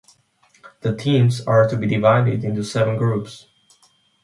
The 0.81 0.95
teams 0.95 1.41
are 1.41 1.69
to 1.69 1.77
be 1.77 1.85
divided 1.85 2.43
into 2.43 2.63
seven 2.63 2.97
groups. 2.97 3.45